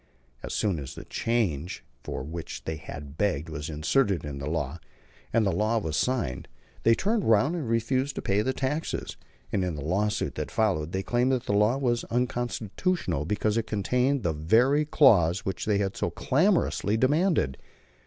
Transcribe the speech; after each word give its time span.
As 0.41 0.51
soon 0.55 0.79
as 0.79 0.95
the 0.95 1.05
change 1.05 1.83
for 2.03 2.23
which 2.23 2.63
they 2.63 2.77
had 2.77 3.19
begged 3.19 3.49
was 3.49 3.69
inserted 3.69 4.25
in 4.25 4.39
the 4.39 4.49
law, 4.49 4.79
and 5.31 5.45
the 5.45 5.51
law 5.51 5.77
was 5.77 5.95
signed, 5.95 6.47
they 6.81 6.95
turned 6.95 7.23
round 7.23 7.53
and 7.55 7.69
refused 7.69 8.15
to 8.15 8.21
pay 8.23 8.41
the 8.41 8.51
taxes; 8.51 9.15
and 9.51 9.63
in 9.63 9.75
the 9.75 9.85
lawsuit 9.85 10.33
that 10.33 10.49
followed, 10.49 10.91
they 10.91 11.03
claimed 11.03 11.31
that 11.31 11.43
the 11.43 11.53
law 11.53 11.77
was 11.77 12.03
unconstitutional, 12.05 13.25
because 13.25 13.57
it 13.57 13.67
contained 13.67 14.23
the 14.23 14.33
very 14.33 14.85
clause 14.85 15.45
which 15.45 15.65
they 15.67 15.77
had 15.77 15.95
so 15.95 16.09
clamorously 16.09 16.97
demanded. 16.97 17.57